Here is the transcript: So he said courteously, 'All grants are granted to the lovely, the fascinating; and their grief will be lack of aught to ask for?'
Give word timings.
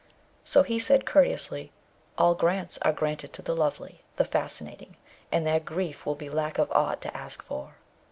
So 0.43 0.63
he 0.63 0.79
said 0.79 1.05
courteously, 1.05 1.71
'All 2.17 2.33
grants 2.33 2.79
are 2.81 2.91
granted 2.91 3.33
to 3.33 3.43
the 3.43 3.55
lovely, 3.55 4.01
the 4.15 4.25
fascinating; 4.25 4.97
and 5.31 5.45
their 5.45 5.59
grief 5.59 6.07
will 6.07 6.15
be 6.15 6.27
lack 6.27 6.57
of 6.57 6.71
aught 6.71 7.01
to 7.03 7.15
ask 7.15 7.43
for?' 7.43 7.75